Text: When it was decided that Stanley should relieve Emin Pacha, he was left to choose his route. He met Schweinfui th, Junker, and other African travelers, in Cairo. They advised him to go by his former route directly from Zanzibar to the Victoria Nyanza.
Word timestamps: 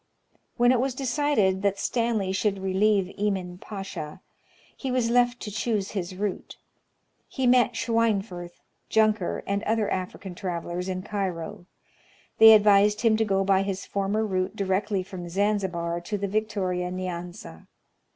When 0.57 0.71
it 0.71 0.79
was 0.79 0.95
decided 0.95 1.61
that 1.61 1.77
Stanley 1.77 2.31
should 2.31 2.57
relieve 2.63 3.13
Emin 3.19 3.59
Pacha, 3.59 4.19
he 4.75 4.89
was 4.89 5.11
left 5.11 5.39
to 5.41 5.51
choose 5.51 5.91
his 5.91 6.15
route. 6.15 6.57
He 7.27 7.45
met 7.45 7.75
Schweinfui 7.75 8.49
th, 8.49 8.61
Junker, 8.89 9.43
and 9.45 9.61
other 9.61 9.91
African 9.91 10.33
travelers, 10.33 10.89
in 10.89 11.03
Cairo. 11.03 11.67
They 12.39 12.53
advised 12.53 13.01
him 13.01 13.15
to 13.17 13.23
go 13.25 13.43
by 13.43 13.61
his 13.61 13.85
former 13.85 14.25
route 14.25 14.55
directly 14.55 15.03
from 15.03 15.29
Zanzibar 15.29 16.01
to 16.01 16.17
the 16.17 16.27
Victoria 16.27 16.89
Nyanza. 16.89 17.67